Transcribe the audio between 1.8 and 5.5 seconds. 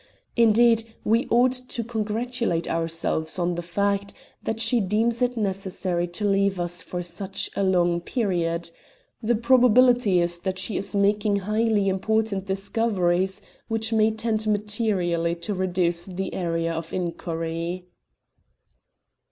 congratulate ourselves on the fact that she deems it